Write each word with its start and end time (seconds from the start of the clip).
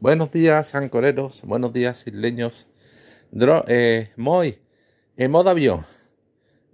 Buenos 0.00 0.30
días, 0.30 0.76
ancoreros. 0.76 1.42
Buenos 1.42 1.72
días, 1.72 2.06
isleños. 2.06 2.68
Dro 3.32 3.64
eh, 3.66 4.12
Moy, 4.14 4.60
en 5.16 5.28
modo 5.32 5.50
avión. 5.50 5.84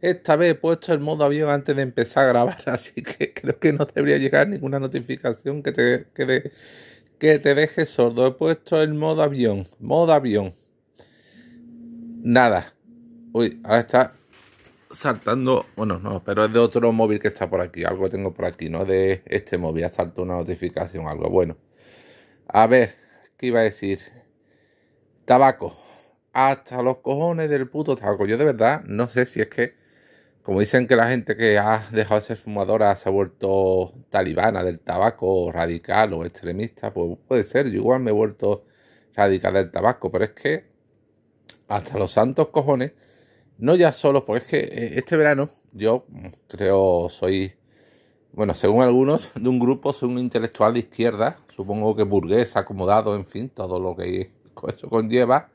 Esta 0.02 0.36
vez 0.36 0.52
he 0.52 0.54
puesto 0.54 0.92
el 0.92 1.00
modo 1.00 1.24
avión 1.24 1.48
antes 1.48 1.74
de 1.74 1.80
empezar 1.80 2.26
a 2.26 2.28
grabar, 2.28 2.62
así 2.66 3.00
que 3.00 3.32
creo 3.32 3.58
que 3.58 3.72
no 3.72 3.86
debería 3.86 4.18
llegar 4.18 4.48
ninguna 4.48 4.78
notificación 4.78 5.62
que 5.62 5.72
te, 5.72 6.06
que 6.14 6.26
de, 6.26 6.52
que 7.18 7.38
te 7.38 7.54
deje 7.54 7.86
sordo. 7.86 8.26
He 8.26 8.32
puesto 8.32 8.82
el 8.82 8.92
modo 8.92 9.22
avión. 9.22 9.66
Modo 9.80 10.12
avión. 10.12 10.52
Nada. 12.22 12.74
Uy, 13.32 13.58
ahora 13.64 13.80
está 13.80 14.12
saltando. 14.90 15.64
Bueno, 15.76 15.98
no, 15.98 16.22
pero 16.22 16.44
es 16.44 16.52
de 16.52 16.58
otro 16.58 16.92
móvil 16.92 17.20
que 17.20 17.28
está 17.28 17.48
por 17.48 17.62
aquí. 17.62 17.84
Algo 17.84 18.10
tengo 18.10 18.34
por 18.34 18.44
aquí, 18.44 18.68
no 18.68 18.84
de 18.84 19.22
este 19.24 19.56
móvil. 19.56 19.84
Ha 19.84 19.88
saltado 19.88 20.24
una 20.24 20.34
notificación, 20.34 21.08
algo 21.08 21.30
bueno. 21.30 21.56
A 22.48 22.66
ver, 22.66 23.03
¿qué 23.44 23.48
iba 23.48 23.60
a 23.60 23.64
decir? 23.64 24.00
Tabaco. 25.26 25.76
Hasta 26.32 26.80
los 26.82 26.98
cojones 26.98 27.50
del 27.50 27.68
puto 27.68 27.94
tabaco. 27.94 28.24
Yo 28.24 28.38
de 28.38 28.44
verdad 28.46 28.82
no 28.84 29.06
sé 29.06 29.26
si 29.26 29.42
es 29.42 29.48
que, 29.48 29.74
como 30.42 30.60
dicen 30.60 30.86
que 30.86 30.96
la 30.96 31.08
gente 31.08 31.36
que 31.36 31.58
ha 31.58 31.86
dejado 31.92 32.20
de 32.20 32.26
ser 32.26 32.36
fumadora 32.38 32.96
se 32.96 33.08
ha 33.08 33.12
vuelto 33.12 33.92
talibana 34.08 34.64
del 34.64 34.80
tabaco, 34.80 35.52
radical 35.52 36.14
o 36.14 36.24
extremista, 36.24 36.94
pues 36.94 37.18
puede 37.28 37.44
ser. 37.44 37.68
Yo 37.68 37.76
igual 37.80 38.00
me 38.00 38.12
he 38.12 38.14
vuelto 38.14 38.64
radical 39.14 39.52
del 39.54 39.70
tabaco, 39.70 40.10
pero 40.10 40.24
es 40.24 40.30
que 40.30 40.64
hasta 41.68 41.98
los 41.98 42.12
santos 42.12 42.48
cojones, 42.48 42.92
no 43.58 43.74
ya 43.76 43.92
solo, 43.92 44.24
porque 44.24 44.44
es 44.44 44.50
que 44.50 44.58
eh, 44.58 44.98
este 44.98 45.18
verano 45.18 45.50
yo 45.72 46.06
creo 46.48 47.10
soy, 47.10 47.52
bueno, 48.34 48.54
según 48.54 48.82
algunos, 48.82 49.30
de 49.40 49.48
un 49.48 49.58
grupo, 49.58 49.92
soy 49.92 50.10
un 50.10 50.18
intelectual 50.18 50.74
de 50.74 50.80
izquierda, 50.80 51.38
supongo 51.54 51.94
que 51.94 52.02
burgués, 52.02 52.56
acomodado, 52.56 53.14
en 53.14 53.26
fin, 53.26 53.48
todo 53.48 53.78
lo 53.78 53.96
que 53.96 54.32
eso 54.74 54.88
conlleva. 54.88 55.50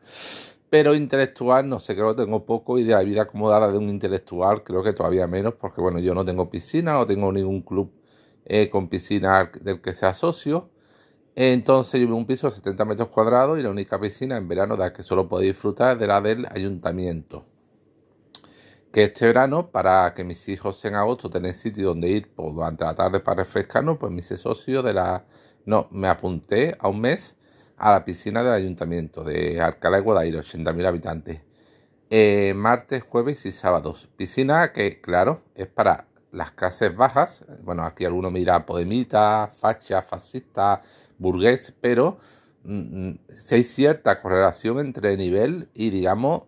Pero 0.69 0.93
intelectual, 0.93 1.67
no 1.67 1.79
sé, 1.79 1.95
creo 1.95 2.11
que 2.11 2.23
tengo 2.23 2.45
poco 2.45 2.77
y 2.77 2.83
de 2.83 2.93
la 2.93 3.01
vida 3.01 3.23
acomodada 3.23 3.71
de 3.71 3.77
un 3.77 3.89
intelectual 3.89 4.63
creo 4.63 4.83
que 4.83 4.93
todavía 4.93 5.25
menos, 5.25 5.55
porque 5.55 5.81
bueno, 5.81 5.99
yo 5.99 6.13
no 6.13 6.23
tengo 6.23 6.49
piscina, 6.49 6.93
no 6.93 7.05
tengo 7.07 7.31
ningún 7.31 7.61
club 7.61 7.91
eh, 8.45 8.69
con 8.69 8.87
piscina 8.87 9.51
del 9.61 9.81
que 9.81 9.93
sea 9.93 10.13
socio. 10.13 10.69
Entonces 11.35 11.93
yo 11.93 12.07
vivo 12.07 12.17
en 12.17 12.21
un 12.21 12.27
piso 12.27 12.49
de 12.49 12.55
70 12.55 12.85
metros 12.85 13.09
cuadrados 13.09 13.57
y 13.59 13.63
la 13.63 13.69
única 13.71 13.99
piscina 13.99 14.37
en 14.37 14.47
verano 14.47 14.75
de 14.75 14.83
la 14.83 14.93
que 14.93 15.03
solo 15.03 15.27
puedo 15.27 15.43
disfrutar 15.43 15.93
es 15.93 15.99
de 16.01 16.07
la 16.07 16.21
del 16.21 16.45
ayuntamiento. 16.45 17.45
Que 18.91 19.03
este 19.03 19.27
verano, 19.27 19.69
para 19.69 20.13
que 20.15 20.23
mis 20.23 20.49
hijos 20.49 20.83
en 20.85 20.95
agosto 20.95 21.29
tengan 21.29 21.53
sitio 21.53 21.89
donde 21.89 22.09
ir 22.09 22.31
pues, 22.33 22.53
durante 22.53 22.83
la 22.85 22.95
tarde 22.95 23.19
para 23.19 23.43
refrescarnos, 23.43 23.97
pues 23.97 24.11
me 24.11 24.21
hice 24.21 24.35
socio 24.37 24.81
de 24.81 24.93
la 24.93 25.25
no, 25.65 25.87
me 25.91 26.07
apunté 26.07 26.75
a 26.79 26.87
un 26.87 27.01
mes 27.01 27.35
a 27.77 27.91
la 27.91 28.03
piscina 28.03 28.43
del 28.43 28.53
ayuntamiento 28.53 29.23
de 29.23 29.61
Alcalá 29.61 29.97
de 29.97 30.03
Guadaira, 30.03 30.39
80.000 30.39 30.85
habitantes. 30.87 31.41
Eh, 32.09 32.53
martes, 32.55 33.03
jueves 33.03 33.45
y 33.45 33.51
sábados. 33.51 34.09
Piscina 34.17 34.71
que, 34.73 34.99
claro, 34.99 35.43
es 35.53 35.67
para 35.67 36.07
las 36.31 36.51
clases 36.51 36.95
bajas. 36.95 37.45
Bueno, 37.61 37.85
aquí 37.85 38.05
alguno 38.05 38.31
mira 38.31 38.65
podemita, 38.65 39.51
facha, 39.53 40.01
fascista, 40.01 40.81
burgués, 41.19 41.73
pero 41.79 42.17
mm, 42.63 43.11
hay 43.51 43.63
cierta 43.63 44.21
correlación 44.21 44.79
entre 44.79 45.15
nivel 45.17 45.69
y, 45.75 45.91
digamos, 45.91 46.43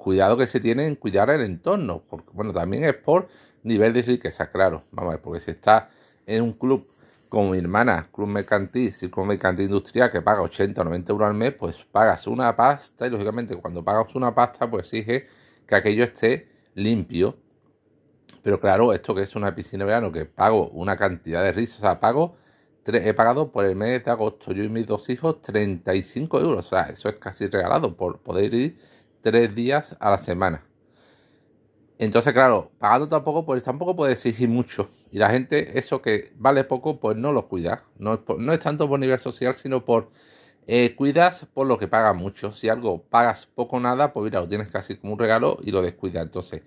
cuidado 0.00 0.36
que 0.36 0.46
se 0.46 0.60
tiene 0.60 0.86
en 0.86 0.96
cuidar 0.96 1.30
el 1.30 1.42
entorno. 1.42 2.02
Porque, 2.08 2.30
bueno, 2.32 2.52
también 2.52 2.84
es 2.84 2.94
por 2.94 3.28
nivel 3.62 3.92
de 3.92 4.02
riqueza, 4.02 4.50
claro. 4.50 4.82
Vamos 4.90 5.10
a 5.10 5.16
ver, 5.16 5.22
porque 5.22 5.40
si 5.40 5.50
está 5.50 5.90
en 6.26 6.42
un 6.42 6.52
club 6.54 6.88
como 7.28 7.50
mi 7.50 7.58
hermana, 7.58 8.08
Club 8.12 8.26
Mercantil, 8.26 8.92
Círculo 8.92 9.26
Mercantil 9.26 9.66
Industrial, 9.66 10.10
que 10.10 10.20
paga 10.20 10.40
80 10.42 10.80
o 10.80 10.84
90 10.84 11.12
euros 11.12 11.28
al 11.28 11.34
mes, 11.34 11.52
pues 11.52 11.76
pagas 11.84 12.26
una 12.26 12.56
pasta 12.56 13.06
y 13.06 13.10
lógicamente 13.10 13.54
cuando 13.54 13.84
pagas 13.84 14.14
una 14.16 14.34
pasta, 14.34 14.68
pues 14.68 14.86
exige 14.86 15.28
que 15.64 15.74
aquello 15.76 16.02
esté 16.02 16.48
limpio. 16.74 17.36
Pero 18.42 18.58
claro, 18.58 18.92
esto 18.92 19.14
que 19.14 19.22
es 19.22 19.36
una 19.36 19.54
piscina 19.54 19.84
de 19.84 19.88
verano, 19.88 20.10
que 20.10 20.24
pago 20.24 20.70
una 20.70 20.96
cantidad 20.96 21.44
de 21.44 21.52
risas, 21.52 21.78
o 21.78 21.80
sea, 21.82 22.00
pago, 22.00 22.36
he 22.86 23.14
pagado 23.14 23.52
por 23.52 23.64
el 23.64 23.76
mes 23.76 24.04
de 24.04 24.10
agosto, 24.10 24.52
yo 24.52 24.64
y 24.64 24.68
mis 24.68 24.86
dos 24.86 25.08
hijos, 25.10 25.40
35 25.42 26.40
euros, 26.40 26.66
o 26.66 26.68
sea, 26.70 26.84
eso 26.88 27.08
es 27.08 27.16
casi 27.16 27.46
regalado 27.46 27.96
por 27.96 28.18
poder 28.20 28.52
ir 28.54 28.78
tres 29.22 29.54
días 29.54 29.96
a 30.00 30.10
la 30.10 30.18
semana. 30.18 30.64
Entonces, 31.98 32.32
claro, 32.32 32.72
pagando 32.78 33.08
tampoco, 33.08 33.44
pues 33.44 33.62
tampoco 33.62 33.94
puede 33.94 34.14
exigir 34.14 34.48
mucho. 34.48 34.88
Y 35.10 35.18
la 35.18 35.28
gente, 35.28 35.78
eso 35.78 36.00
que 36.00 36.32
vale 36.36 36.64
poco, 36.64 36.98
pues 36.98 37.16
no 37.16 37.30
lo 37.30 37.46
cuida. 37.48 37.84
No 37.98 38.14
es, 38.14 38.20
no 38.38 38.52
es 38.54 38.60
tanto 38.60 38.88
por 38.88 38.98
nivel 38.98 39.18
social, 39.18 39.54
sino 39.54 39.84
por 39.84 40.10
eh, 40.66 40.94
cuidas 40.96 41.46
por 41.52 41.66
lo 41.66 41.78
que 41.78 41.88
pagas 41.88 42.16
mucho. 42.16 42.52
Si 42.52 42.70
algo 42.70 43.02
pagas 43.02 43.46
poco 43.46 43.76
o 43.76 43.80
nada, 43.80 44.12
pues 44.14 44.24
mira, 44.24 44.40
lo 44.40 44.48
tienes 44.48 44.70
casi 44.70 44.96
como 44.96 45.12
un 45.12 45.18
regalo 45.18 45.58
y 45.62 45.72
lo 45.72 45.82
descuidas. 45.82 46.22
Entonces, 46.24 46.62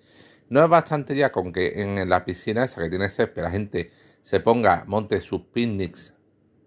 no 0.50 0.64
es 0.64 0.70
bastante 0.70 1.16
ya 1.16 1.32
con 1.32 1.52
que 1.52 1.82
en 1.82 2.08
la 2.10 2.26
piscina 2.26 2.64
esa 2.66 2.82
que 2.82 2.90
tiene 2.90 3.10
césped, 3.10 3.42
la 3.42 3.50
gente 3.50 3.92
se 4.22 4.40
ponga, 4.40 4.84
monte 4.88 5.20
sus 5.22 5.42
picnics 5.42 6.14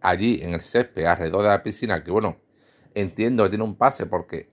allí 0.01 0.41
en 0.43 0.55
el 0.55 0.61
césped, 0.61 1.05
alrededor 1.05 1.43
de 1.43 1.49
la 1.49 1.63
piscina, 1.63 2.03
que 2.03 2.11
bueno, 2.11 2.39
entiendo 2.95 3.45
que 3.45 3.51
tiene 3.51 3.65
un 3.65 3.77
pase 3.77 4.07
porque 4.07 4.51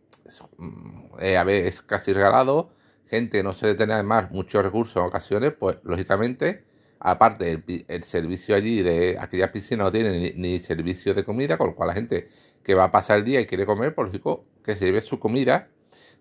mm, 0.58 1.20
eh, 1.20 1.38
a 1.38 1.44
ver, 1.44 1.66
es 1.66 1.82
casi 1.82 2.14
regalado 2.14 2.72
gente 3.14 3.38
que 3.38 3.44
no 3.44 3.54
se 3.54 3.76
tener 3.76 3.94
además 3.94 4.32
muchos 4.32 4.64
recursos 4.64 4.96
en 4.96 5.04
ocasiones, 5.04 5.54
pues 5.54 5.78
lógicamente, 5.84 6.64
aparte 7.00 7.64
el, 7.88 8.04
servicio 8.04 8.56
allí 8.56 8.82
de 8.82 9.18
aquella 9.20 9.52
piscina 9.52 9.84
no 9.84 9.92
tiene 9.92 10.34
ni, 10.36 10.60
servicio 10.60 11.14
de 11.14 11.24
comida, 11.24 11.58
con 11.58 11.68
lo 11.68 11.76
cual 11.76 11.90
la 11.90 11.94
gente 11.94 12.30
que 12.64 12.74
va 12.74 12.86
a 12.86 12.92
pasar 12.92 13.20
el 13.20 13.26
día 13.26 13.40
y 13.40 13.46
quiere 13.46 13.68
comer, 13.68 13.94
por 13.94 14.08
lógico 14.08 14.46
que 14.64 14.76
se 14.76 14.86
lleve 14.86 15.02
su 15.02 15.20
comida, 15.20 15.68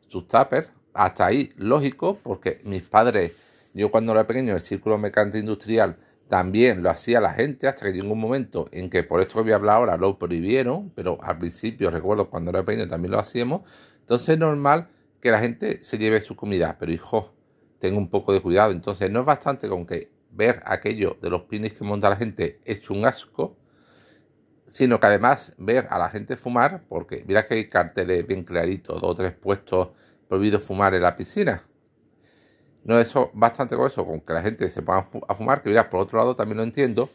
sus 0.06 0.28
tuppers, 0.28 0.68
hasta 0.92 1.24
ahí 1.24 1.50
lógico, 1.56 2.18
porque 2.22 2.60
mis 2.64 2.82
padres, 2.82 3.32
yo 3.72 3.90
cuando 3.90 4.12
era 4.12 4.26
pequeño, 4.26 4.54
el 4.54 4.60
círculo 4.60 4.98
mercante 4.98 5.38
industrial, 5.38 5.96
también 6.28 6.82
lo 6.82 6.90
hacía 6.90 7.20
la 7.20 7.32
gente 7.32 7.68
hasta 7.68 7.86
que 7.86 7.92
llegó 7.92 8.12
un 8.12 8.20
momento 8.20 8.66
en 8.72 8.88
que 8.88 9.02
por 9.02 9.20
esto 9.20 9.34
que 9.34 9.42
voy 9.42 9.52
a 9.52 9.56
hablar 9.56 9.76
ahora 9.76 9.96
lo 9.96 10.18
prohibieron, 10.18 10.90
pero 10.94 11.18
al 11.22 11.38
principio 11.38 11.90
recuerdo 11.90 12.30
cuando 12.30 12.50
era 12.50 12.64
pequeño 12.64 12.88
también 12.88 13.12
lo 13.12 13.18
hacíamos. 13.18 13.62
Entonces 14.02 14.30
es 14.30 14.38
normal 14.38 14.88
que 15.20 15.30
la 15.30 15.38
gente 15.38 15.82
se 15.82 15.98
lleve 15.98 16.20
su 16.20 16.36
comida, 16.36 16.76
pero 16.78 16.92
hijo, 16.92 17.32
tengo 17.78 17.98
un 17.98 18.10
poco 18.10 18.32
de 18.32 18.40
cuidado. 18.40 18.72
Entonces 18.72 19.10
no 19.10 19.20
es 19.20 19.26
bastante 19.26 19.68
con 19.68 19.86
que 19.86 20.10
ver 20.30 20.62
aquello 20.66 21.16
de 21.20 21.30
los 21.30 21.42
pines 21.42 21.72
que 21.72 21.84
monta 21.84 22.10
la 22.10 22.16
gente 22.16 22.60
hecho 22.64 22.94
un 22.94 23.06
asco, 23.06 23.56
sino 24.66 24.98
que 24.98 25.06
además 25.06 25.54
ver 25.58 25.86
a 25.90 25.98
la 25.98 26.08
gente 26.10 26.36
fumar, 26.36 26.84
porque 26.88 27.24
mira 27.26 27.46
que 27.46 27.54
hay 27.54 27.68
carteles 27.68 28.26
bien 28.26 28.42
claritos, 28.44 29.00
dos 29.00 29.10
o 29.10 29.14
tres 29.14 29.32
puestos 29.32 29.88
prohibido 30.28 30.60
fumar 30.60 30.94
en 30.94 31.02
la 31.02 31.16
piscina. 31.16 31.64
No 32.84 32.98
es 32.98 33.08
eso, 33.08 33.30
bastante 33.34 33.76
con 33.76 33.86
eso, 33.86 34.04
con 34.04 34.20
que 34.20 34.32
la 34.32 34.42
gente 34.42 34.68
se 34.70 34.82
ponga 34.82 35.06
a 35.28 35.34
fumar, 35.34 35.62
que 35.62 35.68
mira, 35.68 35.88
por 35.88 36.00
otro 36.00 36.18
lado 36.18 36.34
también 36.34 36.56
lo 36.56 36.64
entiendo, 36.64 37.08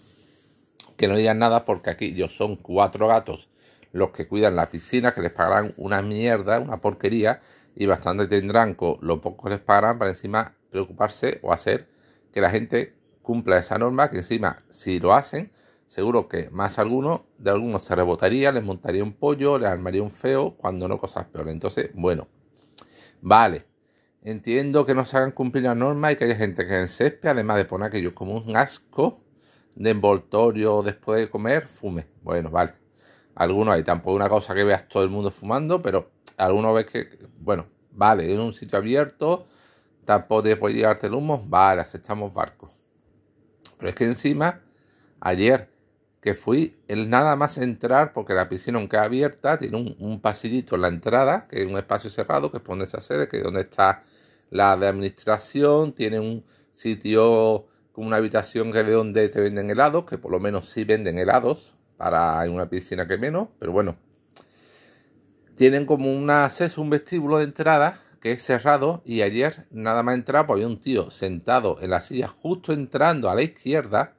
que 0.96 1.08
no 1.08 1.16
digan 1.16 1.40
nada 1.40 1.66
porque 1.66 1.90
aquí 1.90 2.14
yo 2.14 2.30
son 2.30 2.56
cuatro 2.56 3.08
gatos 3.08 3.50
los 3.92 4.12
que 4.12 4.28
cuidan 4.28 4.56
la 4.56 4.70
piscina, 4.70 5.14
que 5.14 5.22
les 5.22 5.32
pagarán 5.32 5.74
una 5.78 6.02
mierda, 6.02 6.60
una 6.60 6.82
porquería, 6.82 7.42
y 7.76 7.86
bastante 7.86 8.28
tendrán 8.28 8.74
con 8.74 8.98
lo 9.02 9.22
poco 9.22 9.46
que 9.46 9.52
les 9.52 9.60
pagarán 9.60 10.00
para 10.00 10.12
encima 10.12 10.56
preocuparse 10.72 11.40
o 11.44 11.54
hacer 11.54 11.88
que 12.32 12.42
la 12.42 12.50
gente 12.50 12.96
cumpla 13.22 13.58
esa 13.58 13.78
norma, 13.78 14.10
que 14.10 14.18
encima 14.18 14.64
si 14.70 15.00
lo 15.00 15.14
hacen, 15.14 15.52
seguro 15.88 16.28
que 16.28 16.50
más 16.50 16.80
alguno 16.80 17.26
de 17.38 17.52
algunos 17.52 17.84
se 17.84 17.96
rebotaría, 17.96 18.52
les 18.52 18.64
montaría 18.64 19.04
un 19.04 19.14
pollo, 19.14 19.58
les 19.58 19.70
armaría 19.70 20.02
un 20.02 20.12
feo, 20.12 20.56
cuando 20.58 20.88
no 20.88 20.98
cosas 21.00 21.26
peores. 21.26 21.54
Entonces, 21.54 21.92
bueno, 21.94 22.28
vale. 23.22 23.66
Entiendo 24.24 24.86
que 24.86 24.94
no 24.96 25.06
se 25.06 25.18
hagan 25.18 25.32
cumplir 25.32 25.64
la 25.66 25.76
norma 25.76 26.12
y 26.12 26.16
que 26.16 26.26
haya 26.26 26.36
gente 26.36 26.66
que 26.68 26.76
en 26.76 26.82
el 26.82 26.90
césped, 26.90 27.30
además 27.30 27.58
de 27.58 27.66
poner 27.66 27.88
aquello 27.88 28.14
como 28.14 28.38
un 28.38 28.58
asco 28.58 29.22
de 29.76 29.92
envoltorio 29.92 30.82
después 30.82 31.20
de 31.20 31.30
comer, 31.30 31.68
fume. 31.68 32.08
Bueno, 32.24 32.50
vale. 32.50 32.87
Algunos 33.38 33.76
hay 33.76 33.84
tampoco 33.84 34.16
una 34.16 34.30
cosa 34.30 34.56
que 34.56 34.64
veas 34.64 34.88
todo 34.88 35.04
el 35.04 35.12
mundo 35.12 35.30
fumando, 35.30 35.80
pero 35.80 36.10
algunos 36.38 36.74
ves 36.74 36.86
que, 36.88 37.20
bueno, 37.40 37.68
vale, 37.92 38.34
en 38.34 38.40
un 38.40 38.52
sitio 38.52 38.80
abierto, 38.80 39.46
tampoco 40.06 40.42
te 40.42 40.56
puede 40.56 40.74
llevarte 40.74 41.06
el 41.06 41.14
humo, 41.14 41.46
vale, 41.48 41.82
aceptamos 41.82 42.34
barcos. 42.34 42.72
Pero 43.78 43.90
es 43.90 43.96
que 43.96 44.06
encima, 44.06 44.62
ayer 45.20 45.70
que 46.20 46.34
fui, 46.34 46.78
el 46.88 47.12
nada 47.12 47.36
más 47.36 47.60
entrar, 47.60 48.12
porque 48.12 48.34
la 48.34 48.50
piscina 48.50 48.80
aunque 48.80 48.98
abierta, 48.98 49.60
tiene 49.60 49.96
un, 50.00 50.20
pasillito 50.20 50.74
en 50.76 50.82
la 50.82 50.88
entrada, 50.88 51.48
que 51.48 51.62
es 51.62 51.68
un 51.68 51.78
espacio 51.78 52.10
cerrado, 52.10 52.50
que 52.52 52.58
es 52.58 52.64
donde 52.64 52.88
se 52.88 52.98
accede, 52.98 53.28
que 53.28 53.38
es 53.38 53.44
donde 53.44 53.62
está 53.62 54.04
la 54.50 54.76
de 54.78 54.88
administración, 54.88 55.94
tiene 55.94 56.20
un 56.20 56.44
sitio 56.72 57.68
como 57.92 58.08
una 58.08 58.18
habitación 58.18 58.72
que 58.72 58.80
es 58.80 58.88
de 58.88 58.94
donde 58.94 59.30
te 59.30 59.40
venden 59.42 59.70
helados, 59.70 60.06
que 60.06 60.18
por 60.18 60.32
lo 60.32 60.40
menos 60.40 60.70
sí 60.70 60.86
venden 60.86 61.20
helados, 61.20 61.77
para 61.98 62.46
en 62.46 62.54
una 62.54 62.70
piscina 62.70 63.08
que 63.08 63.18
menos, 63.18 63.50
pero 63.60 63.72
bueno. 63.72 63.98
Tienen 65.56 65.86
como 65.86 66.12
un 66.12 66.30
acceso, 66.30 66.82
un 66.82 66.92
vestíbulo 66.92 67.40
de 67.40 67.46
entrada 67.46 68.02
que 68.22 68.34
es 68.34 68.44
cerrado 68.44 69.02
y 69.06 69.22
ayer 69.22 69.66
nada 69.72 70.04
más 70.04 70.16
entrar 70.16 70.46
pues 70.46 70.58
había 70.58 70.68
un 70.68 70.80
tío 70.80 71.12
sentado 71.12 71.78
en 71.82 71.90
la 71.90 72.02
silla 72.02 72.28
justo 72.28 72.74
entrando 72.74 73.30
a 73.30 73.36
la 73.36 73.42
izquierda 73.42 74.14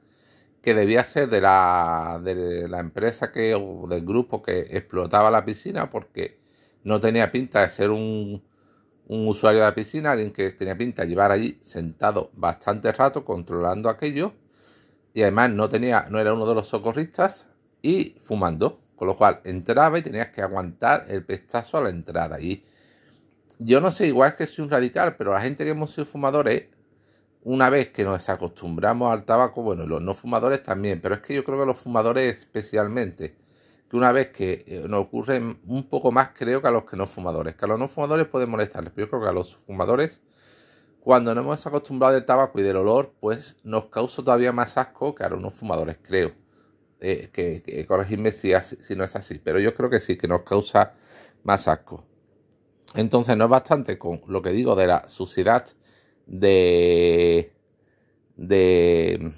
que 0.61 0.73
debía 0.73 1.03
ser 1.03 1.29
de 1.29 1.41
la, 1.41 2.19
de 2.23 2.67
la 2.67 2.79
empresa 2.79 3.31
que, 3.31 3.55
o 3.55 3.87
del 3.87 4.05
grupo 4.05 4.41
que 4.41 4.67
explotaba 4.71 5.31
la 5.31 5.45
piscina 5.45 5.89
porque 5.89 6.39
no 6.83 6.99
tenía 6.99 7.31
pinta 7.31 7.61
de 7.61 7.69
ser 7.69 7.89
un, 7.91 8.43
un 9.07 9.27
usuario 9.27 9.61
de 9.61 9.67
la 9.67 9.75
piscina, 9.75 10.11
alguien 10.11 10.31
que 10.31 10.51
tenía 10.51 10.77
pinta 10.77 11.03
de 11.03 11.09
llevar 11.09 11.31
allí 11.31 11.59
sentado 11.61 12.31
bastante 12.33 12.91
rato 12.91 13.25
controlando 13.25 13.89
aquello 13.89 14.33
y 15.13 15.23
además 15.23 15.51
no 15.51 15.69
tenía, 15.69 16.07
no 16.09 16.19
era 16.19 16.33
uno 16.33 16.45
de 16.45 16.55
los 16.55 16.67
socorristas 16.67 17.48
y 17.81 18.15
fumando, 18.21 18.79
con 18.95 19.07
lo 19.07 19.17
cual 19.17 19.41
entraba 19.43 19.97
y 19.99 20.01
tenías 20.01 20.29
que 20.29 20.41
aguantar 20.41 21.05
el 21.09 21.23
pestazo 21.23 21.77
a 21.77 21.81
la 21.81 21.89
entrada 21.89 22.39
y 22.39 22.63
yo 23.61 23.81
no 23.81 23.91
sé, 23.91 24.07
igual 24.07 24.35
que 24.35 24.47
soy 24.47 24.63
un 24.63 24.71
radical, 24.71 25.15
pero 25.17 25.33
la 25.33 25.41
gente 25.41 25.65
que 25.65 25.71
hemos 25.71 25.91
sido 25.91 26.05
fumadores 26.05 26.67
una 27.43 27.69
vez 27.69 27.89
que 27.89 28.03
nos 28.03 28.27
acostumbramos 28.29 29.11
al 29.11 29.25
tabaco, 29.25 29.61
bueno, 29.61 29.85
los 29.85 30.01
no 30.01 30.13
fumadores 30.13 30.63
también, 30.63 31.01
pero 31.01 31.15
es 31.15 31.21
que 31.21 31.35
yo 31.35 31.43
creo 31.43 31.59
que 31.59 31.65
los 31.65 31.79
fumadores 31.79 32.37
especialmente, 32.37 33.35
que 33.89 33.97
una 33.97 34.11
vez 34.11 34.29
que 34.29 34.63
eh, 34.67 34.85
nos 34.87 35.01
ocurre 35.01 35.39
un 35.67 35.89
poco 35.89 36.11
más 36.11 36.29
creo 36.33 36.61
que 36.61 36.67
a 36.69 36.71
los 36.71 36.85
que 36.85 36.95
no 36.97 37.05
fumadores, 37.05 37.55
que 37.55 37.65
a 37.65 37.67
los 37.67 37.79
no 37.79 37.87
fumadores 37.87 38.27
puede 38.27 38.45
molestarles, 38.45 38.93
pero 38.95 39.07
yo 39.07 39.11
creo 39.11 39.23
que 39.23 39.29
a 39.29 39.33
los 39.33 39.55
fumadores, 39.57 40.21
cuando 41.01 41.35
nos 41.35 41.43
hemos 41.43 41.65
acostumbrado 41.65 42.13
del 42.13 42.25
tabaco 42.25 42.59
y 42.59 42.63
del 42.63 42.77
olor, 42.77 43.13
pues 43.19 43.57
nos 43.63 43.85
causa 43.85 44.23
todavía 44.23 44.51
más 44.51 44.77
asco 44.77 45.15
que 45.15 45.23
a 45.23 45.29
los 45.29 45.41
no 45.41 45.51
fumadores, 45.51 45.97
creo. 46.01 46.31
Eh, 47.01 47.29
que, 47.31 47.63
que 47.63 47.85
corregirme 47.85 48.31
si, 48.31 48.51
no 48.95 49.05
es 49.05 49.15
así, 49.15 49.39
pero 49.39 49.59
yo 49.59 49.73
creo 49.73 49.89
que 49.89 50.01
sí, 50.01 50.17
que 50.17 50.27
nos 50.27 50.41
causa 50.41 50.95
más 51.43 51.67
asco. 51.69 52.05
Entonces 52.95 53.37
no 53.37 53.45
es 53.45 53.49
bastante 53.49 53.97
con 53.97 54.19
lo 54.27 54.41
que 54.41 54.51
digo 54.51 54.75
de 54.75 54.87
la 54.87 55.07
suciedad 55.07 55.65
de, 56.25 57.53
de, 58.35 59.31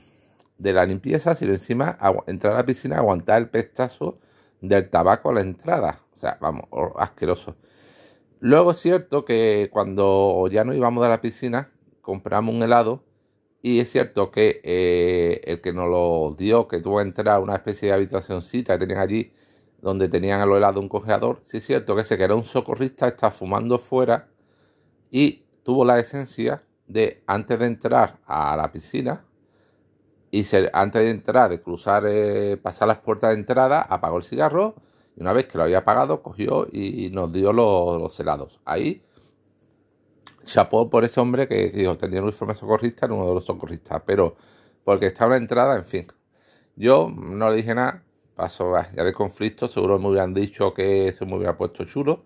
de 0.57 0.73
la 0.73 0.85
limpieza, 0.85 1.35
sino 1.35 1.53
encima 1.53 1.97
entrar 2.25 2.53
a 2.53 2.57
la 2.57 2.65
piscina, 2.65 2.97
aguantar 2.97 3.39
el 3.39 3.49
pestazo 3.49 4.17
del 4.61 4.89
tabaco 4.89 5.29
a 5.29 5.33
la 5.33 5.41
entrada. 5.41 6.01
O 6.11 6.15
sea, 6.15 6.37
vamos, 6.41 6.65
asqueroso. 6.97 7.57
Luego 8.39 8.71
es 8.71 8.79
cierto 8.79 9.23
que 9.23 9.69
cuando 9.71 10.47
ya 10.51 10.63
no 10.63 10.73
íbamos 10.73 11.05
a 11.05 11.09
la 11.09 11.21
piscina, 11.21 11.71
compramos 12.01 12.55
un 12.55 12.63
helado 12.63 13.03
y 13.61 13.79
es 13.79 13.91
cierto 13.91 14.31
que 14.31 14.61
eh, 14.63 15.41
el 15.45 15.61
que 15.61 15.73
nos 15.73 15.89
lo 15.89 16.35
dio, 16.37 16.67
que 16.67 16.79
tuvo 16.79 16.97
que 16.97 17.03
entrar 17.03 17.35
a 17.35 17.39
una 17.39 17.55
especie 17.55 17.89
de 17.89 17.93
habitacióncita 17.95 18.77
que 18.77 18.87
tenían 18.87 19.01
allí, 19.01 19.33
donde 19.81 20.09
tenían 20.09 20.41
a 20.41 20.45
lo 20.45 20.57
helado 20.57 20.79
un 20.79 20.89
congelador, 20.89 21.41
sí 21.43 21.57
es 21.57 21.65
cierto 21.65 21.95
que 21.95 22.01
ese 22.01 22.17
que 22.17 22.23
era 22.23 22.35
un 22.35 22.43
socorrista 22.43 23.07
está 23.07 23.31
fumando 23.31 23.79
fuera 23.79 24.29
y 25.11 25.43
tuvo 25.63 25.85
la 25.85 25.99
esencia 25.99 26.63
de 26.87 27.23
antes 27.27 27.59
de 27.59 27.65
entrar 27.67 28.19
a 28.25 28.55
la 28.57 28.71
piscina 28.71 29.25
y 30.31 30.45
antes 30.73 31.01
de 31.01 31.09
entrar, 31.09 31.49
de 31.49 31.61
cruzar, 31.61 32.05
eh, 32.07 32.57
pasar 32.57 32.87
las 32.87 32.99
puertas 32.99 33.31
de 33.31 33.35
entrada, 33.35 33.81
apagó 33.81 34.17
el 34.17 34.23
cigarro 34.23 34.75
y 35.15 35.21
una 35.21 35.33
vez 35.33 35.45
que 35.45 35.57
lo 35.57 35.65
había 35.65 35.79
apagado, 35.79 36.23
cogió 36.23 36.67
y 36.71 37.09
nos 37.11 37.31
dio 37.33 37.51
los, 37.53 38.19
helados. 38.19 38.59
Ahí 38.65 39.03
chapó 40.45 40.89
por 40.89 41.03
ese 41.03 41.19
hombre 41.19 41.47
que, 41.47 41.69
dijo 41.69 41.97
tenía 41.97 42.19
un 42.19 42.27
uniforme 42.27 42.55
socorrista, 42.55 43.05
era 43.05 43.15
uno 43.15 43.27
de 43.27 43.35
los 43.35 43.45
socorristas, 43.45 44.01
pero 44.05 44.35
porque 44.83 45.07
estaba 45.07 45.35
en 45.35 45.41
la 45.41 45.43
entrada, 45.43 45.75
en 45.77 45.85
fin. 45.85 46.07
Yo 46.75 47.09
no 47.09 47.49
le 47.49 47.57
dije 47.57 47.75
nada, 47.75 48.03
pasó 48.35 48.73
ya 48.93 49.03
de 49.03 49.13
conflicto, 49.13 49.67
seguro 49.67 49.99
me 49.99 50.09
hubieran 50.09 50.33
dicho 50.33 50.73
que 50.73 51.11
se 51.11 51.25
me 51.25 51.35
hubiera 51.35 51.57
puesto 51.57 51.85
chulo, 51.85 52.23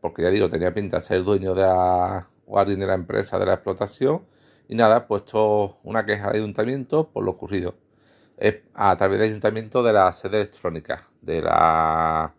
porque 0.00 0.22
ya 0.22 0.30
digo, 0.30 0.48
tenía 0.48 0.74
pinta 0.74 0.98
de 0.98 1.02
ser 1.06 1.24
dueño 1.24 1.54
de 1.54 1.62
la, 1.62 2.28
o 2.46 2.64
de 2.64 2.76
la 2.76 2.94
empresa 2.94 3.38
de 3.38 3.46
la 3.46 3.54
explotación. 3.54 4.26
Y 4.68 4.74
nada, 4.74 4.98
he 4.98 5.00
puesto 5.02 5.78
una 5.82 6.04
queja 6.04 6.30
de 6.30 6.38
ayuntamiento 6.38 7.10
por 7.10 7.24
lo 7.24 7.32
ocurrido. 7.32 7.74
A 8.74 8.96
través 8.96 9.18
del 9.18 9.30
ayuntamiento 9.30 9.82
de 9.82 9.92
la 9.92 10.12
sede 10.12 10.38
electrónica, 10.38 11.08
de 11.22 11.40
la, 11.42 12.34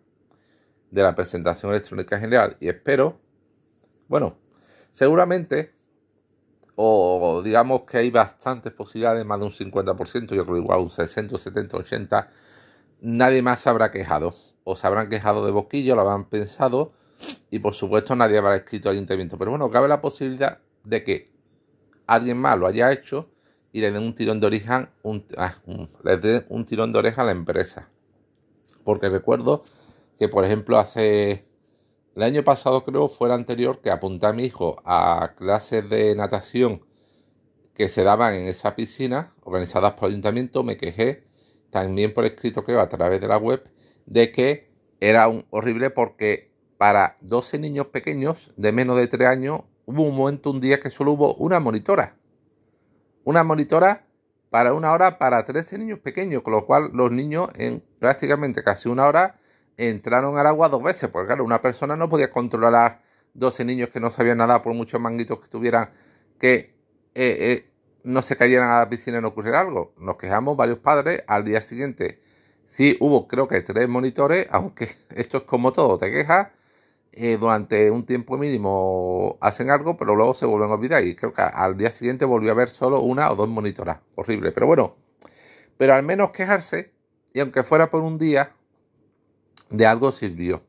de 0.90 1.02
la 1.02 1.14
presentación 1.14 1.72
electrónica 1.72 2.18
general. 2.18 2.56
Y 2.60 2.68
espero, 2.68 3.18
bueno, 4.08 4.36
seguramente, 4.96 5.74
o 6.74 7.42
digamos 7.44 7.82
que 7.82 7.98
hay 7.98 8.10
bastantes 8.10 8.72
posibilidades, 8.72 9.26
más 9.26 9.38
de 9.38 9.44
un 9.44 9.52
50%, 9.52 10.34
yo 10.34 10.46
creo 10.46 10.56
igual 10.56 10.80
un 10.80 10.90
60, 10.90 11.36
70, 11.36 11.76
80, 11.76 12.30
nadie 13.02 13.42
más 13.42 13.60
se 13.60 13.68
habrá 13.68 13.90
quejado. 13.90 14.32
O 14.64 14.74
se 14.74 14.86
habrán 14.86 15.10
quejado 15.10 15.44
de 15.44 15.52
boquillo, 15.52 15.94
lo 15.94 16.00
habrán 16.00 16.30
pensado 16.30 16.92
y 17.50 17.58
por 17.58 17.74
supuesto 17.74 18.16
nadie 18.16 18.38
habrá 18.38 18.56
escrito 18.56 18.88
al 18.88 18.94
ayuntamiento. 18.94 19.36
Pero 19.36 19.50
bueno, 19.50 19.70
cabe 19.70 19.86
la 19.86 20.00
posibilidad 20.00 20.60
de 20.82 21.04
que 21.04 21.30
alguien 22.06 22.38
más 22.38 22.58
lo 22.58 22.66
haya 22.66 22.90
hecho 22.90 23.28
y 23.72 23.82
le 23.82 23.92
den 23.92 24.02
un 24.02 24.14
tirón 24.14 24.40
de 24.40 24.46
oreja, 24.46 24.92
un, 25.02 25.26
ah, 25.36 25.56
le 26.04 26.46
un 26.48 26.64
tirón 26.64 26.90
de 26.92 26.98
oreja 26.98 27.20
a 27.20 27.26
la 27.26 27.32
empresa. 27.32 27.90
Porque 28.82 29.10
recuerdo 29.10 29.62
que, 30.18 30.28
por 30.28 30.44
ejemplo, 30.46 30.78
hace 30.78 31.45
el 32.16 32.22
año 32.22 32.42
pasado, 32.42 32.82
creo, 32.82 33.08
fue 33.08 33.28
el 33.28 33.34
anterior, 33.34 33.80
que 33.82 33.90
apunté 33.90 34.26
a 34.26 34.32
mi 34.32 34.44
hijo 34.44 34.76
a 34.86 35.34
clases 35.36 35.88
de 35.90 36.14
natación 36.14 36.80
que 37.74 37.88
se 37.88 38.04
daban 38.04 38.34
en 38.34 38.48
esa 38.48 38.74
piscina, 38.74 39.34
organizadas 39.44 39.92
por 39.92 40.08
el 40.08 40.14
ayuntamiento, 40.14 40.62
me 40.62 40.78
quejé 40.78 41.24
también 41.68 42.14
por 42.14 42.24
escrito 42.24 42.64
que 42.64 42.72
a 42.72 42.88
través 42.88 43.20
de 43.20 43.28
la 43.28 43.36
web 43.36 43.62
de 44.06 44.32
que 44.32 44.70
era 44.98 45.28
un 45.28 45.44
horrible 45.50 45.90
porque 45.90 46.50
para 46.78 47.18
12 47.20 47.58
niños 47.58 47.88
pequeños 47.88 48.50
de 48.56 48.72
menos 48.72 48.96
de 48.96 49.08
3 49.08 49.28
años, 49.28 49.60
hubo 49.84 50.04
un 50.04 50.16
momento, 50.16 50.50
un 50.50 50.60
día 50.62 50.80
que 50.80 50.88
solo 50.88 51.12
hubo 51.12 51.34
una 51.34 51.60
monitora. 51.60 52.16
Una 53.24 53.44
monitora 53.44 54.06
para 54.48 54.72
una 54.72 54.90
hora 54.92 55.18
para 55.18 55.44
13 55.44 55.76
niños 55.76 55.98
pequeños, 55.98 56.42
con 56.42 56.54
lo 56.54 56.64
cual 56.64 56.92
los 56.94 57.12
niños 57.12 57.50
en 57.56 57.82
prácticamente 57.98 58.64
casi 58.64 58.88
una 58.88 59.06
hora 59.06 59.38
entraron 59.76 60.38
al 60.38 60.46
agua 60.46 60.68
dos 60.68 60.82
veces, 60.82 61.08
porque 61.10 61.28
claro, 61.28 61.44
una 61.44 61.62
persona 61.62 61.96
no 61.96 62.08
podía 62.08 62.30
controlar 62.30 62.74
a 62.74 63.02
12 63.34 63.64
niños 63.64 63.90
que 63.90 64.00
no 64.00 64.10
sabían 64.10 64.38
nada 64.38 64.62
por 64.62 64.74
muchos 64.74 65.00
manguitos 65.00 65.40
que 65.40 65.48
tuvieran 65.48 65.90
que 66.38 66.74
eh, 67.14 67.36
eh, 67.40 67.70
no 68.04 68.22
se 68.22 68.36
cayeran 68.36 68.70
a 68.70 68.80
la 68.80 68.88
piscina 68.88 69.18
y 69.18 69.20
no 69.22 69.28
ocurriera 69.28 69.60
algo. 69.60 69.94
Nos 69.98 70.16
quejamos 70.16 70.56
varios 70.56 70.78
padres 70.78 71.22
al 71.26 71.44
día 71.44 71.60
siguiente. 71.60 72.20
Sí, 72.64 72.96
hubo 73.00 73.28
creo 73.28 73.48
que 73.48 73.60
tres 73.62 73.88
monitores, 73.88 74.46
aunque 74.50 74.96
esto 75.10 75.38
es 75.38 75.44
como 75.44 75.72
todo, 75.72 75.98
te 75.98 76.10
quejas 76.10 76.48
eh, 77.12 77.38
durante 77.38 77.90
un 77.90 78.04
tiempo 78.04 78.36
mínimo 78.36 79.38
hacen 79.40 79.70
algo, 79.70 79.96
pero 79.96 80.14
luego 80.14 80.34
se 80.34 80.46
vuelven 80.46 80.70
a 80.70 80.74
olvidar. 80.74 81.04
Y 81.04 81.16
creo 81.16 81.32
que 81.32 81.42
al 81.42 81.76
día 81.76 81.90
siguiente 81.92 82.24
volvió 82.24 82.50
a 82.50 82.52
haber 82.54 82.68
solo 82.68 83.00
una 83.00 83.30
o 83.30 83.36
dos 83.36 83.48
monitoras. 83.48 83.98
Horrible. 84.14 84.52
Pero 84.52 84.66
bueno, 84.66 84.96
pero 85.78 85.94
al 85.94 86.02
menos 86.02 86.30
quejarse, 86.30 86.92
y 87.32 87.40
aunque 87.40 87.62
fuera 87.62 87.90
por 87.90 88.02
un 88.02 88.18
día, 88.18 88.55
de 89.70 89.86
algo 89.86 90.12
sirvió. 90.12 90.62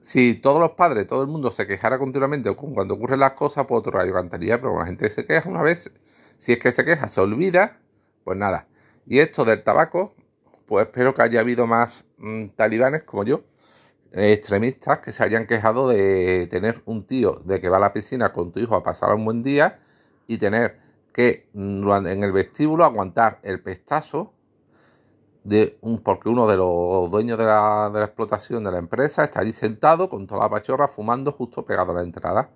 Si 0.00 0.34
todos 0.34 0.60
los 0.60 0.72
padres, 0.72 1.06
todo 1.06 1.22
el 1.22 1.28
mundo 1.28 1.50
se 1.50 1.66
quejara 1.66 1.98
continuamente 1.98 2.48
o 2.48 2.56
cuando 2.56 2.94
ocurren 2.94 3.20
las 3.20 3.32
cosas, 3.32 3.66
pues 3.66 3.80
otro 3.80 3.92
rayo 3.92 4.12
cantaría, 4.12 4.60
pero 4.60 4.78
la 4.78 4.86
gente 4.86 5.10
se 5.10 5.26
queja 5.26 5.48
una 5.48 5.62
vez, 5.62 5.90
si 6.38 6.52
es 6.52 6.58
que 6.60 6.72
se 6.72 6.84
queja, 6.84 7.08
se 7.08 7.20
olvida, 7.20 7.80
pues 8.24 8.38
nada. 8.38 8.68
Y 9.06 9.18
esto 9.18 9.44
del 9.44 9.62
tabaco, 9.64 10.14
pues 10.66 10.86
espero 10.86 11.14
que 11.14 11.22
haya 11.22 11.40
habido 11.40 11.66
más 11.66 12.04
mm, 12.18 12.48
talibanes 12.56 13.02
como 13.04 13.24
yo 13.24 13.42
extremistas 14.12 15.00
que 15.00 15.12
se 15.12 15.22
hayan 15.22 15.46
quejado 15.46 15.88
de 15.88 16.46
tener 16.48 16.82
un 16.86 17.06
tío 17.06 17.34
de 17.44 17.60
que 17.60 17.68
va 17.68 17.76
a 17.76 17.80
la 17.80 17.92
piscina 17.92 18.32
con 18.32 18.52
tu 18.52 18.60
hijo 18.60 18.74
a 18.74 18.82
pasar 18.82 19.14
un 19.14 19.24
buen 19.24 19.42
día 19.42 19.78
y 20.26 20.38
tener 20.38 20.78
que 21.12 21.48
mm, 21.52 22.06
en 22.06 22.22
el 22.24 22.32
vestíbulo 22.32 22.84
aguantar 22.84 23.40
el 23.42 23.60
pestazo 23.60 24.32
de 25.46 25.78
un, 25.80 26.02
porque 26.02 26.28
uno 26.28 26.46
de 26.48 26.56
los 26.56 27.08
dueños 27.10 27.38
de 27.38 27.44
la, 27.44 27.88
de 27.92 28.00
la 28.00 28.06
explotación 28.06 28.64
de 28.64 28.72
la 28.72 28.78
empresa 28.78 29.24
está 29.24 29.40
allí 29.40 29.52
sentado 29.52 30.08
con 30.08 30.26
toda 30.26 30.42
la 30.42 30.50
pachorra 30.50 30.88
fumando 30.88 31.30
justo 31.30 31.64
pegado 31.64 31.92
a 31.92 31.96
la 31.96 32.02
entrada. 32.02 32.50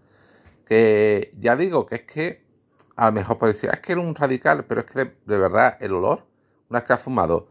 Que 0.67 1.33
ya 1.39 1.57
digo 1.57 1.87
que 1.87 1.97
es 1.97 2.03
que 2.03 2.45
a 2.97 3.07
lo 3.07 3.13
mejor 3.13 3.39
parecía, 3.39 3.71
es 3.71 3.81
que 3.81 3.93
era 3.93 4.01
un 4.01 4.15
radical, 4.15 4.65
pero 4.67 4.81
es 4.81 4.87
que 4.87 5.15
de, 5.25 5.39
verdad 5.39 5.77
el 5.81 5.95
olor, 5.95 6.27
una 6.69 6.81
vez 6.81 6.87
que 6.87 6.93
ha 6.93 6.99
fumado 6.99 7.49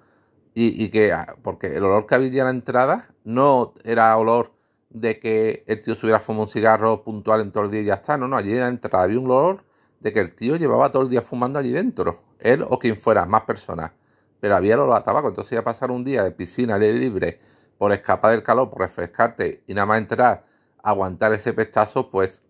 y, 0.54 0.90
que, 0.90 1.14
ah, 1.14 1.38
porque 1.42 1.68
el 1.68 1.86
olor 1.86 2.06
que 2.06 2.16
había 2.16 2.28
en 2.28 2.46
la 2.46 2.50
entrada 2.50 3.10
no 3.24 3.74
era 3.86 4.18
olor 4.18 4.52
de 4.90 5.20
que 5.20 5.64
el 5.68 5.80
tío 5.80 5.96
se 5.96 6.20
fumado 6.20 6.44
un 6.44 6.50
cigarro 6.50 7.04
puntual 7.04 7.42
en 7.42 7.52
todo 7.54 7.64
el 7.64 7.72
día 7.72 7.82
y 7.82 7.86
ya 7.86 7.94
está. 7.96 8.18
No, 8.18 8.28
no, 8.28 8.36
allí 8.36 8.52
en 8.52 8.60
la 8.60 8.68
entrada 8.68 9.06
había 9.06 9.20
un 9.20 9.26
olor 9.32 9.64
de 10.02 10.12
que 10.12 10.20
el 10.20 10.36
tío 10.36 10.58
llevaba 10.58 10.92
todo 10.92 11.04
el 11.04 11.10
día 11.10 11.22
fumando 11.22 11.60
allí 11.60 11.72
dentro. 11.72 12.24
Él 12.40 12.66
o 12.68 12.78
quien 12.80 12.98
fuera, 12.98 13.26
más 13.26 13.44
personas. 13.44 13.92
Pero 14.40 14.56
había 14.56 14.76
olor 14.76 14.96
a 14.96 15.04
tabaco. 15.04 15.28
Entonces 15.30 15.52
iba 15.54 15.62
a 15.62 15.66
pasar 15.66 15.92
un 15.92 16.04
día 16.04 16.24
de 16.24 16.32
piscina 16.32 16.76
al 16.76 16.82
aire 16.82 16.98
libre 16.98 17.40
por 17.78 17.92
escapar 17.92 18.32
del 18.32 18.44
calor, 18.44 18.70
por 18.70 18.80
refrescarte 18.80 19.64
y 19.68 19.74
nada 19.74 19.86
más 19.86 20.00
entrar, 20.00 20.46
aguantar 20.84 21.34
ese 21.34 21.54
pestazo, 21.54 22.10
pues 22.10 22.44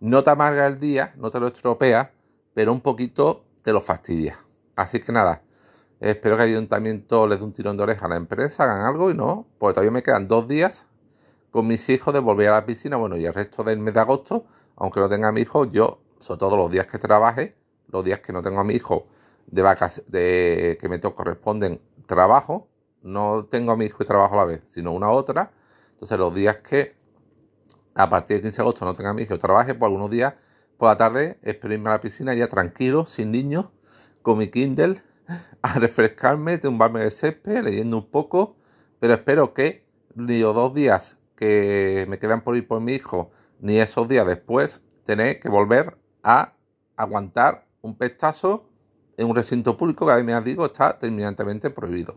no 0.00 0.22
te 0.22 0.30
amarga 0.30 0.66
el 0.66 0.78
día, 0.78 1.14
no 1.16 1.30
te 1.30 1.40
lo 1.40 1.48
estropea, 1.48 2.12
pero 2.54 2.72
un 2.72 2.80
poquito 2.80 3.44
te 3.62 3.72
lo 3.72 3.80
fastidia. 3.80 4.38
Así 4.76 5.00
que 5.00 5.10
nada, 5.10 5.42
Espero 6.00 6.36
que 6.36 6.44
el 6.44 6.50
ayuntamiento 6.50 7.26
les 7.26 7.40
dé 7.40 7.44
un 7.44 7.52
tirón 7.52 7.76
de 7.76 7.82
oreja 7.82 8.06
a 8.06 8.08
la 8.08 8.16
empresa, 8.16 8.62
hagan 8.62 8.86
algo 8.86 9.10
y 9.10 9.14
no, 9.14 9.48
pues 9.58 9.74
todavía 9.74 9.90
me 9.90 10.02
quedan 10.04 10.28
dos 10.28 10.46
días 10.46 10.86
con 11.50 11.66
mis 11.66 11.88
hijos 11.88 12.14
de 12.14 12.20
volver 12.20 12.48
a 12.48 12.52
la 12.52 12.66
piscina, 12.66 12.96
bueno, 12.96 13.16
y 13.16 13.26
el 13.26 13.34
resto 13.34 13.64
del 13.64 13.80
mes 13.80 13.94
de 13.94 14.00
agosto, 14.00 14.46
aunque 14.76 15.00
no 15.00 15.08
tenga 15.08 15.32
mi 15.32 15.40
hijo, 15.40 15.64
yo, 15.64 16.00
sobre 16.20 16.38
todo 16.38 16.56
los 16.56 16.70
días 16.70 16.86
que 16.86 16.98
trabaje, 16.98 17.56
los 17.88 18.04
días 18.04 18.20
que 18.20 18.32
no 18.32 18.42
tengo 18.42 18.60
a 18.60 18.64
mi 18.64 18.74
hijo 18.74 19.08
de 19.50 19.62
vacaciones, 19.62 20.10
de 20.10 20.78
que 20.80 20.88
me 20.88 21.00
corresponden 21.00 21.80
trabajo, 22.06 22.68
no 23.02 23.44
tengo 23.44 23.72
a 23.72 23.76
mi 23.76 23.86
hijo 23.86 24.02
y 24.02 24.06
trabajo 24.06 24.34
a 24.34 24.38
la 24.38 24.44
vez, 24.44 24.62
sino 24.66 24.92
una 24.92 25.10
otra. 25.10 25.52
Entonces 25.92 26.18
los 26.18 26.34
días 26.34 26.58
que 26.58 26.96
a 27.94 28.08
partir 28.08 28.36
del 28.36 28.42
15 28.42 28.56
de 28.56 28.62
agosto 28.62 28.84
no 28.84 28.94
tenga 28.94 29.10
a 29.10 29.14
mi 29.14 29.22
hijo 29.22 29.34
y 29.34 29.38
trabaje, 29.38 29.74
pues 29.74 29.88
algunos 29.88 30.10
días 30.10 30.34
por 30.76 30.88
la 30.88 30.96
tarde 30.96 31.38
espero 31.42 31.74
irme 31.74 31.88
a 31.90 31.94
la 31.94 32.00
piscina 32.00 32.34
ya 32.34 32.46
tranquilo, 32.46 33.06
sin 33.06 33.32
niños, 33.32 33.68
con 34.22 34.38
mi 34.38 34.48
Kindle, 34.48 35.02
a 35.62 35.78
refrescarme, 35.78 36.58
tumbarme 36.58 37.00
de 37.00 37.10
césped, 37.10 37.64
leyendo 37.64 37.96
un 37.98 38.10
poco, 38.10 38.56
pero 39.00 39.14
espero 39.14 39.54
que 39.54 39.86
ni 40.14 40.40
los 40.40 40.54
dos 40.54 40.74
días 40.74 41.16
que 41.36 42.06
me 42.08 42.18
quedan 42.18 42.42
por 42.42 42.56
ir 42.56 42.66
por 42.66 42.80
mi 42.80 42.92
hijo, 42.92 43.30
ni 43.60 43.78
esos 43.78 44.08
días 44.08 44.26
después, 44.26 44.82
tener 45.04 45.40
que 45.40 45.48
volver 45.48 45.96
a 46.22 46.54
aguantar 46.96 47.66
un 47.80 47.96
pestazo 47.96 48.67
en 49.18 49.28
un 49.28 49.34
recinto 49.34 49.76
público 49.76 50.06
que, 50.06 50.12
además 50.12 50.44
digo, 50.44 50.64
está 50.64 50.96
terminantemente 50.96 51.70
prohibido. 51.70 52.16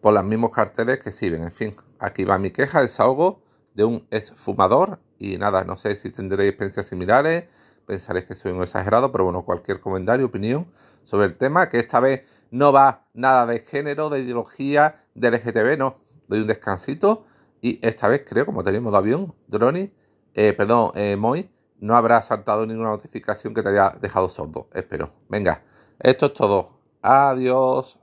Por 0.00 0.14
los 0.14 0.24
mismos 0.24 0.50
carteles 0.50 0.98
que 0.98 1.10
sirven. 1.10 1.42
En 1.42 1.50
fin, 1.50 1.74
aquí 1.98 2.24
va 2.24 2.38
mi 2.38 2.50
queja, 2.50 2.82
desahogo 2.82 3.42
de 3.74 3.84
un 3.84 4.06
exfumador. 4.10 5.00
Y 5.18 5.38
nada, 5.38 5.64
no 5.64 5.76
sé 5.76 5.96
si 5.96 6.10
tendréis 6.10 6.50
experiencias 6.50 6.86
similares, 6.86 7.44
pensaréis 7.86 8.26
que 8.26 8.34
soy 8.34 8.52
un 8.52 8.62
exagerado, 8.62 9.10
pero 9.10 9.24
bueno, 9.24 9.42
cualquier 9.44 9.80
comentario, 9.80 10.26
opinión 10.26 10.66
sobre 11.02 11.26
el 11.26 11.36
tema, 11.36 11.68
que 11.68 11.78
esta 11.78 11.98
vez 11.98 12.22
no 12.50 12.72
va 12.72 13.06
nada 13.14 13.46
de 13.46 13.60
género, 13.60 14.10
de 14.10 14.20
ideología, 14.20 15.04
de 15.14 15.30
LGTB, 15.30 15.78
no. 15.78 15.96
Doy 16.28 16.40
un 16.40 16.46
descansito 16.46 17.24
y 17.62 17.78
esta 17.86 18.06
vez 18.08 18.24
creo, 18.28 18.44
como 18.46 18.62
tenemos 18.62 18.92
de 18.92 18.98
avión, 18.98 19.34
Droni, 19.48 19.92
eh, 20.34 20.52
perdón, 20.52 20.92
eh, 20.94 21.16
Moy, 21.16 21.50
no 21.80 21.96
habrá 21.96 22.22
saltado 22.22 22.66
ninguna 22.66 22.90
notificación 22.90 23.54
que 23.54 23.62
te 23.62 23.70
haya 23.70 23.90
dejado 24.00 24.28
sordo. 24.28 24.68
Espero. 24.74 25.12
Venga, 25.28 25.64
esto 26.00 26.26
es 26.26 26.34
todo. 26.34 26.80
Adiós. 27.02 27.99